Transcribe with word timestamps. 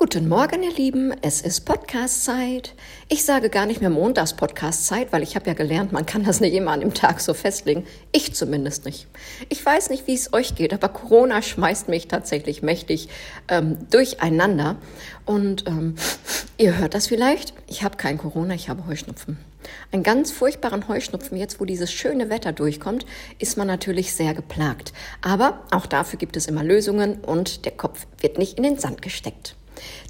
Guten 0.00 0.28
Morgen, 0.28 0.62
ihr 0.62 0.72
Lieben. 0.72 1.12
Es 1.20 1.42
ist 1.42 1.66
Podcast-Zeit. 1.66 2.74
Ich 3.10 3.22
sage 3.22 3.50
gar 3.50 3.66
nicht 3.66 3.82
mehr 3.82 3.90
Montags-Podcast-Zeit, 3.90 5.12
weil 5.12 5.22
ich 5.22 5.36
habe 5.36 5.48
ja 5.48 5.52
gelernt, 5.52 5.92
man 5.92 6.06
kann 6.06 6.24
das 6.24 6.40
nicht 6.40 6.54
immer 6.54 6.70
an 6.70 6.80
dem 6.80 6.94
Tag 6.94 7.20
so 7.20 7.34
festlegen. 7.34 7.84
Ich 8.10 8.34
zumindest 8.34 8.86
nicht. 8.86 9.08
Ich 9.50 9.64
weiß 9.64 9.90
nicht, 9.90 10.06
wie 10.06 10.14
es 10.14 10.32
euch 10.32 10.54
geht, 10.54 10.72
aber 10.72 10.88
Corona 10.88 11.42
schmeißt 11.42 11.90
mich 11.90 12.08
tatsächlich 12.08 12.62
mächtig 12.62 13.10
ähm, 13.48 13.76
durcheinander. 13.90 14.76
Und 15.26 15.66
ähm, 15.66 15.96
ihr 16.56 16.78
hört 16.78 16.94
das 16.94 17.08
vielleicht. 17.08 17.52
Ich 17.66 17.82
habe 17.82 17.98
kein 17.98 18.16
Corona, 18.16 18.54
ich 18.54 18.70
habe 18.70 18.86
Heuschnupfen. 18.86 19.36
Einen 19.92 20.02
ganz 20.02 20.32
furchtbaren 20.32 20.88
Heuschnupfen, 20.88 21.36
jetzt 21.36 21.60
wo 21.60 21.66
dieses 21.66 21.92
schöne 21.92 22.30
Wetter 22.30 22.52
durchkommt, 22.52 23.04
ist 23.38 23.58
man 23.58 23.66
natürlich 23.66 24.14
sehr 24.14 24.32
geplagt. 24.32 24.94
Aber 25.20 25.60
auch 25.72 25.84
dafür 25.84 26.18
gibt 26.18 26.38
es 26.38 26.46
immer 26.46 26.64
Lösungen 26.64 27.20
und 27.20 27.66
der 27.66 27.72
Kopf 27.72 28.06
wird 28.18 28.38
nicht 28.38 28.56
in 28.56 28.62
den 28.62 28.78
Sand 28.78 29.02
gesteckt. 29.02 29.56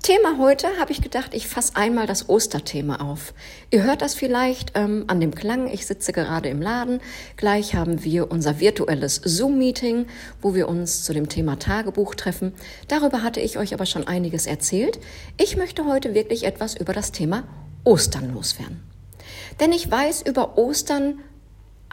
Thema 0.02 0.38
heute 0.38 0.66
habe 0.78 0.92
ich 0.92 1.02
gedacht, 1.02 1.34
ich 1.34 1.46
fasse 1.46 1.76
einmal 1.76 2.06
das 2.06 2.28
Osterthema 2.28 2.96
auf. 2.96 3.34
Ihr 3.70 3.82
hört 3.82 4.02
das 4.02 4.14
vielleicht 4.14 4.72
ähm, 4.74 5.04
an 5.08 5.20
dem 5.20 5.34
Klang. 5.34 5.68
Ich 5.68 5.86
sitze 5.86 6.12
gerade 6.12 6.48
im 6.48 6.62
Laden. 6.62 7.00
Gleich 7.36 7.74
haben 7.74 8.02
wir 8.02 8.30
unser 8.30 8.60
virtuelles 8.60 9.20
Zoom-Meeting, 9.24 10.06
wo 10.40 10.54
wir 10.54 10.68
uns 10.68 11.04
zu 11.04 11.12
dem 11.12 11.28
Thema 11.28 11.58
Tagebuch 11.58 12.14
treffen. 12.14 12.54
Darüber 12.88 13.22
hatte 13.22 13.40
ich 13.40 13.58
euch 13.58 13.74
aber 13.74 13.86
schon 13.86 14.06
einiges 14.06 14.46
erzählt. 14.46 14.98
Ich 15.36 15.56
möchte 15.56 15.84
heute 15.84 16.14
wirklich 16.14 16.44
etwas 16.44 16.74
über 16.74 16.92
das 16.92 17.12
Thema 17.12 17.44
Ostern 17.84 18.32
loswerden. 18.32 18.82
Denn 19.60 19.72
ich 19.72 19.90
weiß, 19.90 20.22
über 20.22 20.56
Ostern 20.56 21.20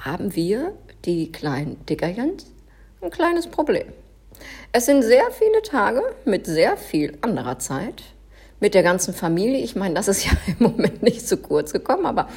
haben 0.01 0.35
wir, 0.35 0.73
die 1.05 1.31
kleinen 1.31 1.85
Dickerchens, 1.85 2.45
ein 3.01 3.11
kleines 3.11 3.47
Problem. 3.47 3.87
Es 4.71 4.85
sind 4.85 5.03
sehr 5.03 5.29
viele 5.31 5.61
Tage 5.61 6.01
mit 6.25 6.45
sehr 6.45 6.77
viel 6.77 7.17
anderer 7.21 7.59
Zeit. 7.59 8.03
Mit 8.59 8.73
der 8.73 8.81
ganzen 8.81 9.13
Familie. 9.13 9.59
Ich 9.59 9.75
meine, 9.75 9.93
das 9.93 10.07
ist 10.07 10.25
ja 10.25 10.31
im 10.47 10.55
Moment 10.59 11.03
nicht 11.03 11.27
zu 11.27 11.37
kurz 11.37 11.73
gekommen, 11.73 12.07
aber 12.07 12.27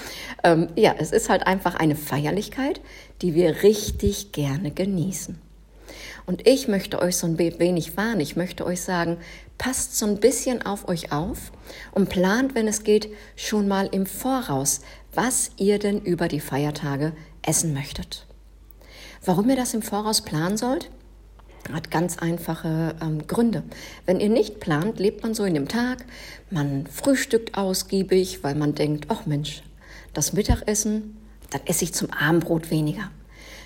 ähm, 0.44 0.68
ja, 0.76 0.94
es 0.98 1.12
ist 1.12 1.30
halt 1.30 1.46
einfach 1.46 1.76
eine 1.76 1.96
Feierlichkeit, 1.96 2.82
die 3.22 3.34
wir 3.34 3.62
richtig 3.62 4.32
gerne 4.32 4.70
genießen. 4.70 5.40
Und 6.26 6.46
ich 6.46 6.68
möchte 6.68 7.00
euch 7.00 7.16
so 7.16 7.26
ein 7.26 7.38
wenig 7.38 7.96
warnen. 7.96 8.20
Ich 8.20 8.36
möchte 8.36 8.64
euch 8.64 8.82
sagen, 8.82 9.16
passt 9.58 9.98
so 9.98 10.06
ein 10.06 10.20
bisschen 10.20 10.64
auf 10.64 10.88
euch 10.88 11.12
auf 11.12 11.52
und 11.92 12.08
plant, 12.08 12.54
wenn 12.54 12.68
es 12.68 12.84
geht, 12.84 13.08
schon 13.36 13.66
mal 13.66 13.88
im 13.90 14.06
Voraus, 14.06 14.80
was 15.12 15.50
ihr 15.56 15.78
denn 15.78 16.00
über 16.00 16.28
die 16.28 16.40
Feiertage 16.40 17.12
essen 17.42 17.74
möchtet. 17.74 18.26
Warum 19.24 19.50
ihr 19.50 19.56
das 19.56 19.74
im 19.74 19.82
Voraus 19.82 20.22
planen 20.22 20.56
sollt? 20.56 20.90
Hat 21.74 21.90
ganz 21.90 22.18
einfache 22.18 22.94
ähm, 23.00 23.26
Gründe. 23.26 23.62
Wenn 24.06 24.20
ihr 24.20 24.28
nicht 24.28 24.60
plant, 24.60 24.98
lebt 24.98 25.22
man 25.22 25.34
so 25.34 25.44
in 25.44 25.54
dem 25.54 25.68
Tag, 25.68 26.04
man 26.50 26.86
frühstückt 26.86 27.56
ausgiebig, 27.56 28.42
weil 28.42 28.54
man 28.54 28.74
denkt, 28.74 29.06
ach 29.08 29.26
Mensch, 29.26 29.62
das 30.12 30.32
Mittagessen, 30.32 31.16
dann 31.50 31.62
esse 31.66 31.84
ich 31.84 31.94
zum 31.94 32.10
Abendbrot 32.10 32.70
weniger. 32.70 33.10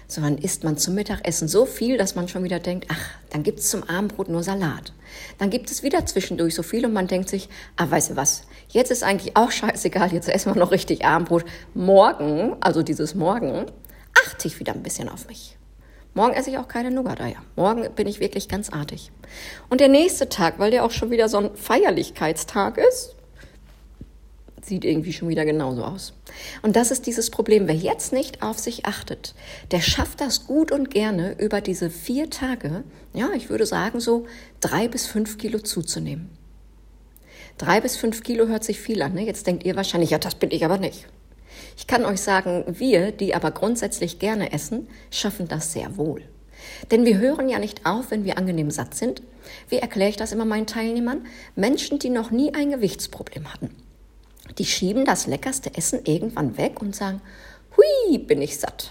Sondern 0.07 0.37
isst 0.37 0.65
man 0.65 0.77
zum 0.77 0.95
Mittagessen 0.95 1.49
so 1.49 1.65
viel, 1.65 1.97
dass 1.97 2.15
man 2.15 2.29
schon 2.29 2.45
wieder 2.45 2.61
denkt, 2.61 2.87
ach, 2.91 3.09
dann 3.31 3.43
gibt 3.43 3.61
es 3.61 3.71
zum 3.71 3.85
Abendbrot 3.85 4.29
nur 4.29 4.43
Salat. 4.43 4.93
Dann 5.39 5.51
gibt 5.51 5.71
es 5.71 5.83
wieder 5.83 6.05
zwischendurch 6.05 6.55
so 6.55 6.63
viel 6.63 6.85
und 6.85 6.93
man 6.93 7.07
denkt 7.07 7.29
sich, 7.29 7.49
ah, 7.77 7.91
weißt 7.91 8.11
du 8.11 8.17
was, 8.17 8.45
jetzt 8.69 8.91
ist 8.91 9.03
eigentlich 9.03 9.37
auch 9.37 9.51
scheißegal, 9.51 10.13
jetzt 10.13 10.29
essen 10.29 10.55
wir 10.55 10.59
noch 10.59 10.73
richtig 10.73 11.05
Abendbrot. 11.05 11.45
Morgen, 11.75 12.57
also 12.61 12.83
dieses 12.83 13.15
Morgen, 13.15 13.67
achte 14.27 14.47
ich 14.47 14.61
wieder 14.61 14.75
ein 14.75 14.83
bisschen 14.83 15.09
auf 15.09 15.27
mich. 15.29 15.57
Morgen 16.15 16.35
esse 16.35 16.51
ich 16.51 16.59
auch 16.59 16.69
keine 16.69 16.93
Nougat-Eier. 16.93 17.43
Morgen 17.57 17.93
bin 17.95 18.07
ich 18.07 18.21
wirklich 18.21 18.49
ganz 18.49 18.71
artig. 18.71 19.11
Und 19.69 19.81
der 19.81 19.89
nächste 19.89 20.29
Tag, 20.29 20.61
weil 20.61 20.71
der 20.71 20.85
auch 20.85 20.93
schon 20.93 21.11
wieder 21.11 21.29
so 21.29 21.39
ein 21.39 21.57
Feierlichkeitstag 21.57 22.79
ist, 22.79 23.17
sieht 24.63 24.85
irgendwie 24.85 25.13
schon 25.13 25.29
wieder 25.29 25.45
genauso 25.45 25.85
aus. 25.85 26.15
Und 26.63 26.77
das 26.77 26.91
ist 26.91 27.07
dieses 27.07 27.31
Problem. 27.31 27.67
Wer 27.67 27.75
jetzt 27.75 28.13
nicht 28.13 28.43
auf 28.43 28.59
sich 28.59 28.87
achtet, 28.87 29.35
der 29.73 29.81
schafft 29.81 30.21
das 30.21 30.47
gut 30.47 30.73
und 30.73 30.91
gerne 30.91 31.37
über 31.39 31.61
diese 31.61 31.91
vier 31.91 32.31
Tage, 32.31 32.85
ja, 33.13 33.31
ich 33.35 33.51
würde 33.51 33.67
sagen 33.67 34.01
so 34.01 34.27
drei 34.61 34.89
bis 34.89 35.07
fünf 35.07 35.37
Kilo 35.37 35.59
zuzunehmen. 35.59 36.31
Drei 37.59 37.81
bis 37.81 37.97
fünf 37.97 38.23
Kilo 38.23 38.47
hört 38.47 38.65
sich 38.65 38.81
viel 38.81 39.03
an. 39.03 39.15
Ne? 39.15 39.27
Jetzt 39.27 39.47
denkt 39.47 39.65
ihr 39.65 39.77
wahrscheinlich, 39.77 40.11
ja, 40.11 40.19
das 40.19 40.37
bin 40.37 40.51
ich 40.51 40.65
aber 40.65 40.79
nicht. 40.79 41.07
Ich 41.77 41.87
kann 41.87 42.05
euch 42.05 42.21
sagen, 42.21 42.65
wir, 42.67 43.13
die 43.13 43.35
aber 43.35 43.51
grundsätzlich 43.51 44.19
gerne 44.19 44.53
essen, 44.53 44.89
schaffen 45.11 45.49
das 45.49 45.73
sehr 45.73 45.97
wohl. 45.97 46.23
Denn 46.91 47.05
wir 47.05 47.19
hören 47.19 47.49
ja 47.49 47.59
nicht 47.59 47.85
auf, 47.87 48.11
wenn 48.11 48.25
wir 48.25 48.39
angenehm 48.39 48.71
satt 48.71 48.95
sind. 48.95 49.23
Wie 49.69 49.79
erkläre 49.79 50.11
ich 50.11 50.17
das 50.17 50.33
immer 50.33 50.45
meinen 50.45 50.67
Teilnehmern? 50.67 51.27
Menschen, 51.57 51.99
die 51.99 52.11
noch 52.11 52.31
nie 52.31 52.55
ein 52.55 52.71
Gewichtsproblem 52.71 53.53
hatten. 53.53 53.71
Die 54.59 54.65
schieben 54.65 55.05
das 55.05 55.27
leckerste 55.27 55.75
Essen 55.75 56.01
irgendwann 56.05 56.57
weg 56.59 56.81
und 56.81 56.95
sagen, 56.95 57.21
hui, 57.77 58.19
bin 58.19 58.43
ich 58.43 58.59
satt. 58.59 58.91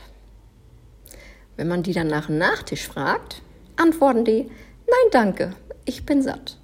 Wenn 1.56 1.68
man 1.68 1.84
die 1.84 1.94
dann 1.94 2.08
nach 2.08 2.28
dem 2.28 2.38
Nachtisch 2.38 2.88
fragt, 2.88 3.42
antworten 3.76 4.26
die, 4.26 4.44
nein, 4.44 5.10
danke, 5.12 5.56
ich 5.86 6.06
bin 6.06 6.22
satt. 6.22 6.58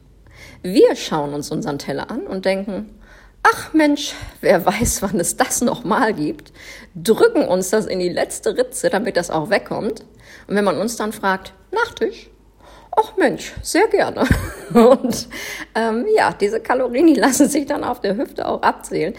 Wir 0.62 0.96
schauen 0.96 1.34
uns 1.34 1.52
unseren 1.52 1.80
Teller 1.80 2.10
an 2.10 2.28
und 2.28 2.46
denken, 2.46 2.90
ach 3.44 3.74
Mensch, 3.74 4.14
wer 4.42 4.66
weiß, 4.66 5.02
wann 5.02 5.20
es 5.20 5.38
das 5.38 5.62
nochmal 5.62 6.14
gibt, 6.14 6.52
drücken 6.96 7.48
uns 7.48 7.70
das 7.70 7.86
in 7.86 8.00
die 8.00 8.10
letzte 8.10 8.58
Ritze, 8.58 8.90
damit 8.90 9.18
das 9.18 9.30
auch 9.30 9.50
wegkommt. 9.50 10.06
Und 10.48 10.56
wenn 10.56 10.66
man 10.66 10.78
uns 10.78 10.96
dann 10.96 11.12
fragt, 11.14 11.54
Nachtisch? 11.72 12.30
Ach 12.92 13.16
Mensch, 13.18 13.54
sehr 13.62 13.88
gerne. 13.88 14.24
Und 14.74 15.30
ähm, 15.76 16.06
ja, 16.16 16.34
diese 16.34 16.60
Kalorien, 16.60 17.08
die 17.08 17.20
lassen 17.20 17.48
sich 17.48 17.66
dann 17.66 17.84
auf 17.84 18.02
der 18.02 18.18
Hüfte 18.18 18.48
auch 18.48 18.62
abzählen. 18.62 19.14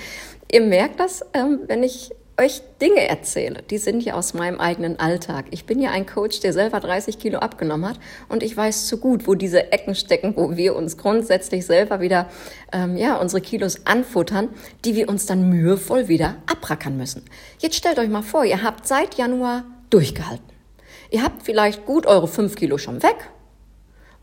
Ihr 0.50 0.62
merkt 0.62 0.98
das, 0.98 1.24
ähm, 1.32 1.60
wenn 1.66 1.82
ich 1.82 2.10
euch 2.40 2.62
Dinge 2.80 3.06
erzähle, 3.06 3.62
die 3.68 3.76
sind 3.76 4.02
ja 4.02 4.14
aus 4.14 4.32
meinem 4.32 4.60
eigenen 4.60 4.98
Alltag. 4.98 5.46
Ich 5.50 5.66
bin 5.66 5.78
ja 5.80 5.90
ein 5.90 6.06
Coach, 6.06 6.40
der 6.40 6.52
selber 6.52 6.80
30 6.80 7.18
Kilo 7.18 7.38
abgenommen 7.38 7.88
hat 7.88 8.00
und 8.28 8.42
ich 8.42 8.56
weiß 8.56 8.86
zu 8.86 8.98
gut, 8.98 9.26
wo 9.26 9.34
diese 9.34 9.72
Ecken 9.72 9.94
stecken, 9.94 10.34
wo 10.36 10.56
wir 10.56 10.74
uns 10.74 10.96
grundsätzlich 10.96 11.66
selber 11.66 12.00
wieder, 12.00 12.28
ähm, 12.72 12.96
ja, 12.96 13.16
unsere 13.16 13.42
Kilos 13.42 13.86
anfuttern, 13.86 14.48
die 14.84 14.94
wir 14.94 15.08
uns 15.08 15.26
dann 15.26 15.50
mühevoll 15.50 16.08
wieder 16.08 16.36
abrackern 16.50 16.96
müssen. 16.96 17.24
Jetzt 17.58 17.76
stellt 17.76 17.98
euch 17.98 18.08
mal 18.08 18.22
vor, 18.22 18.44
ihr 18.44 18.62
habt 18.62 18.86
seit 18.86 19.16
Januar 19.16 19.64
durchgehalten. 19.90 20.44
Ihr 21.10 21.22
habt 21.22 21.42
vielleicht 21.42 21.84
gut 21.84 22.06
eure 22.06 22.26
5 22.26 22.54
Kilo 22.56 22.78
schon 22.78 23.02
weg 23.02 23.16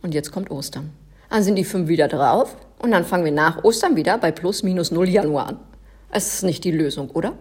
und 0.01 0.15
jetzt 0.15 0.31
kommt 0.31 0.49
Ostern. 0.49 0.91
Dann 1.29 1.43
sind 1.43 1.55
die 1.55 1.65
5 1.65 1.87
wieder 1.87 2.07
drauf 2.07 2.57
und 2.79 2.91
dann 2.91 3.05
fangen 3.05 3.25
wir 3.25 3.31
nach 3.31 3.63
Ostern 3.63 3.95
wieder 3.95 4.17
bei 4.17 4.31
plus 4.31 4.63
minus 4.63 4.91
0 4.91 5.07
Januar 5.07 5.47
an. 5.49 5.59
Es 6.09 6.33
ist 6.33 6.43
nicht 6.43 6.63
die 6.63 6.71
Lösung, 6.71 7.11
oder? 7.11 7.33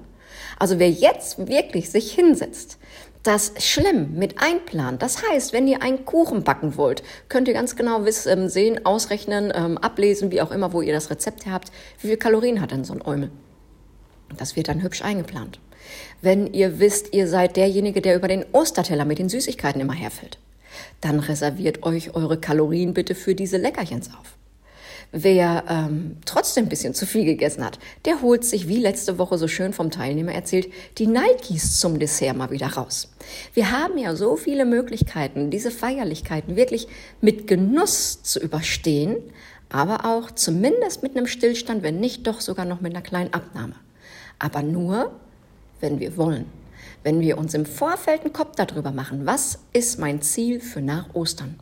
Also 0.59 0.79
wer 0.79 0.91
jetzt 0.91 1.49
wirklich 1.49 1.91
sich 1.91 2.13
hinsetzt, 2.13 2.79
das 3.27 3.53
schlimm 3.59 4.15
mit 4.15 4.41
einplant. 4.41 5.03
Das 5.03 5.23
heißt, 5.29 5.53
wenn 5.53 5.67
ihr 5.67 5.83
einen 5.83 6.05
Kuchen 6.05 6.45
backen 6.45 6.77
wollt, 6.77 7.03
könnt 7.29 7.49
ihr 7.49 7.55
ganz 7.55 7.75
genau 7.75 8.05
wissen, 8.05 8.43
ähm, 8.43 8.49
sehen, 8.49 8.87
ausrechnen, 8.87 9.53
ähm, 9.55 9.79
ablesen, 9.79 10.31
wie 10.31 10.41
auch 10.41 10.53
immer, 10.53 10.73
wo 10.73 10.81
ihr 10.81 10.93
das 10.93 11.11
Rezept 11.11 11.47
habt, 11.47 11.73
wie 12.01 12.09
viel 12.09 12.17
Kalorien 12.17 12.61
hat 12.61 12.71
denn 12.71 12.85
so 12.85 12.93
ein 12.93 13.05
Eumel. 13.05 13.31
Das 14.37 14.55
wird 14.55 14.69
dann 14.69 14.83
hübsch 14.83 15.03
eingeplant. 15.03 15.61
Wenn 16.23 16.53
ihr 16.53 16.79
wisst, 16.79 17.15
ihr 17.15 17.29
seid 17.29 17.57
derjenige, 17.57 18.01
der 18.01 18.17
über 18.17 18.29
den 18.29 18.45
Osterteller 18.53 19.05
mit 19.05 19.19
den 19.19 19.29
Süßigkeiten 19.29 19.81
immer 19.81 19.95
herfällt, 19.95 20.39
dann 21.01 21.21
reserviert 21.21 21.83
euch 21.83 22.15
eure 22.15 22.39
Kalorien 22.39 22.95
bitte 22.95 23.15
für 23.15 23.35
diese 23.35 23.57
Leckerchens 23.57 24.09
auf. 24.09 24.37
Wer 25.13 25.65
ähm, 25.69 26.17
trotzdem 26.25 26.67
ein 26.67 26.69
bisschen 26.69 26.95
zu 26.95 27.07
viel 27.07 27.25
gegessen 27.25 27.65
hat, 27.65 27.79
der 28.05 28.23
holt 28.23 28.45
sich, 28.45 28.69
wie 28.69 28.79
letzte 28.79 29.19
Woche 29.19 29.39
so 29.39 29.49
schön 29.49 29.73
vom 29.73 29.91
Teilnehmer 29.91 30.33
erzählt, 30.33 30.71
die 30.99 31.07
Nikes 31.07 31.79
zum 31.81 31.99
Dessert 31.99 32.37
mal 32.37 32.51
wieder 32.51 32.69
raus. 32.69 33.09
Wir 33.55 33.71
haben 33.71 33.99
ja 33.99 34.17
so 34.17 34.37
viele 34.37 34.65
Möglichkeiten, 34.65 35.51
diese 35.51 35.71
Feierlichkeiten 35.71 36.57
wirklich 36.57 36.89
mit 37.21 37.47
Genuss 37.47 38.23
zu 38.23 38.41
überstehen, 38.41 39.17
aber 39.69 40.05
auch 40.05 40.31
zumindest 40.31 41.03
mit 41.03 41.17
einem 41.17 41.27
Stillstand, 41.27 41.83
wenn 41.83 42.01
nicht 42.01 42.27
doch 42.27 42.41
sogar 42.41 42.65
noch 42.65 42.81
mit 42.81 42.93
einer 42.95 43.03
kleinen 43.03 43.33
Abnahme. 43.33 43.75
Aber 44.39 44.63
nur, 44.63 45.13
wenn 45.81 46.01
wir 46.01 46.17
wollen. 46.17 46.47
Wenn 47.03 47.21
wir 47.21 47.39
uns 47.39 47.55
im 47.55 47.67
Vorfeld 47.67 48.23
einen 48.23 48.33
Kopf 48.33 48.57
darüber 48.57 48.91
machen, 48.91 49.27
was 49.27 49.61
ist 49.73 49.99
mein 49.99 50.23
Ziel 50.23 50.61
für 50.61 50.83
nach 50.83 51.15
Ostern? 51.15 51.59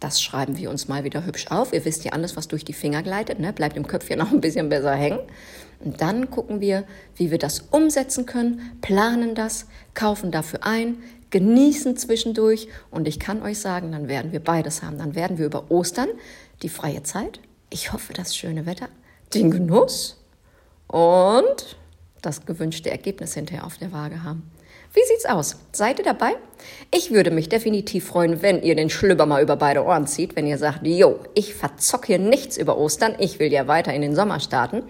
Das 0.00 0.20
schreiben 0.20 0.58
wir 0.58 0.70
uns 0.70 0.88
mal 0.88 1.04
wieder 1.04 1.24
hübsch 1.24 1.46
auf. 1.48 1.72
Ihr 1.72 1.84
wisst 1.84 2.04
ja 2.04 2.12
alles, 2.12 2.36
was 2.36 2.48
durch 2.48 2.64
die 2.64 2.74
Finger 2.74 3.02
gleitet, 3.02 3.38
ne? 3.38 3.52
bleibt 3.52 3.76
im 3.76 3.86
Köpfchen 3.86 4.18
noch 4.18 4.30
ein 4.30 4.40
bisschen 4.40 4.68
besser 4.68 4.94
hängen. 4.94 5.20
Und 5.80 6.00
dann 6.00 6.30
gucken 6.30 6.60
wir, 6.60 6.84
wie 7.16 7.30
wir 7.30 7.38
das 7.38 7.60
umsetzen 7.70 8.26
können, 8.26 8.76
planen 8.82 9.34
das, 9.34 9.66
kaufen 9.94 10.30
dafür 10.30 10.64
ein, 10.64 10.96
genießen 11.30 11.96
zwischendurch. 11.96 12.68
Und 12.90 13.08
ich 13.08 13.18
kann 13.18 13.42
euch 13.42 13.58
sagen, 13.58 13.92
dann 13.92 14.08
werden 14.08 14.32
wir 14.32 14.40
beides 14.40 14.82
haben. 14.82 14.98
Dann 14.98 15.14
werden 15.14 15.38
wir 15.38 15.46
über 15.46 15.70
Ostern 15.70 16.08
die 16.62 16.68
freie 16.68 17.02
Zeit, 17.02 17.40
ich 17.70 17.92
hoffe 17.92 18.12
das 18.12 18.36
schöne 18.36 18.64
Wetter, 18.64 18.88
den 19.34 19.50
Genuss 19.50 20.22
und 20.86 21.76
das 22.22 22.46
gewünschte 22.46 22.90
Ergebnis 22.90 23.34
hinterher 23.34 23.66
auf 23.66 23.76
der 23.76 23.92
Waage 23.92 24.22
haben. 24.22 24.50
Wie 24.96 25.04
sieht's 25.04 25.26
aus? 25.26 25.56
Seid 25.72 25.98
ihr 25.98 26.06
dabei? 26.06 26.36
Ich 26.90 27.10
würde 27.10 27.30
mich 27.30 27.50
definitiv 27.50 28.06
freuen, 28.06 28.40
wenn 28.40 28.62
ihr 28.62 28.74
den 28.74 28.88
Schlüpper 28.88 29.26
mal 29.26 29.42
über 29.42 29.56
beide 29.56 29.84
Ohren 29.84 30.06
zieht, 30.06 30.36
wenn 30.36 30.46
ihr 30.46 30.56
sagt, 30.56 30.86
jo, 30.86 31.18
ich 31.34 31.54
verzock 31.54 32.06
hier 32.06 32.18
nichts 32.18 32.56
über 32.56 32.78
Ostern, 32.78 33.14
ich 33.18 33.38
will 33.38 33.52
ja 33.52 33.66
weiter 33.66 33.92
in 33.92 34.00
den 34.00 34.14
Sommer 34.14 34.40
starten 34.40 34.84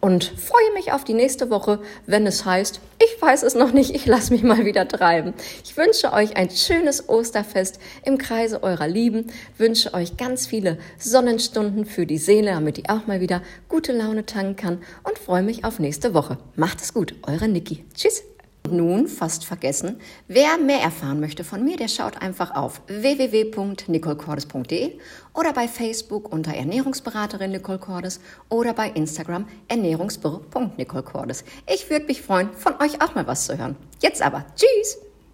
und 0.00 0.24
freue 0.24 0.72
mich 0.74 0.90
auf 0.90 1.04
die 1.04 1.14
nächste 1.14 1.50
Woche, 1.50 1.78
wenn 2.04 2.26
es 2.26 2.44
heißt, 2.44 2.80
ich 2.98 3.22
weiß 3.22 3.44
es 3.44 3.54
noch 3.54 3.70
nicht, 3.72 3.94
ich 3.94 4.06
lasse 4.06 4.32
mich 4.32 4.42
mal 4.42 4.64
wieder 4.64 4.88
treiben. 4.88 5.34
Ich 5.62 5.76
wünsche 5.76 6.12
euch 6.12 6.36
ein 6.36 6.50
schönes 6.50 7.08
Osterfest 7.08 7.78
im 8.04 8.18
Kreise 8.18 8.60
eurer 8.64 8.88
Lieben, 8.88 9.28
wünsche 9.56 9.94
euch 9.94 10.16
ganz 10.16 10.48
viele 10.48 10.78
Sonnenstunden 10.98 11.86
für 11.86 12.06
die 12.06 12.18
Seele, 12.18 12.50
damit 12.50 12.76
die 12.76 12.88
auch 12.88 13.06
mal 13.06 13.20
wieder 13.20 13.40
gute 13.68 13.92
Laune 13.92 14.26
tanken 14.26 14.56
kann 14.56 14.82
und 15.04 15.16
freue 15.16 15.44
mich 15.44 15.64
auf 15.64 15.78
nächste 15.78 16.12
Woche. 16.12 16.38
Macht 16.56 16.80
es 16.80 16.92
gut, 16.92 17.14
eure 17.22 17.46
Niki. 17.46 17.84
Tschüss. 17.94 18.33
Nun, 18.70 19.08
fast 19.08 19.44
vergessen, 19.44 20.00
wer 20.26 20.56
mehr 20.56 20.80
erfahren 20.80 21.20
möchte 21.20 21.44
von 21.44 21.62
mir, 21.62 21.76
der 21.76 21.88
schaut 21.88 22.22
einfach 22.22 22.56
auf 22.56 22.80
www.nicolecordes.de 22.86 24.98
oder 25.34 25.52
bei 25.52 25.68
Facebook 25.68 26.32
unter 26.32 26.54
Ernährungsberaterin 26.54 27.50
Nicole 27.50 27.78
Cordes 27.78 28.20
oder 28.48 28.72
bei 28.72 28.88
Instagram 28.88 29.46
ernährungsbüro.nicolecordes. 29.68 31.44
Ich 31.70 31.90
würde 31.90 32.06
mich 32.06 32.22
freuen, 32.22 32.54
von 32.54 32.80
euch 32.80 33.02
auch 33.02 33.14
mal 33.14 33.26
was 33.26 33.44
zu 33.44 33.58
hören. 33.58 33.76
Jetzt 34.00 34.22
aber, 34.22 34.46
tschüss! 34.56 34.96